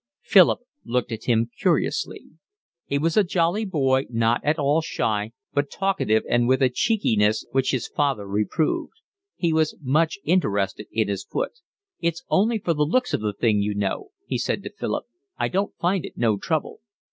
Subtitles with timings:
[0.23, 2.25] Philip looked at him curiously.
[2.87, 7.45] He was a jolly boy, not at all shy, but talkative and with a cheekiness
[7.51, 8.93] which his father reproved.
[9.35, 11.51] He was much interested in his foot.
[11.99, 15.05] "It's only for the looks of the thing, you know," he said to Philip.
[15.37, 16.79] "I don't find it no trouble."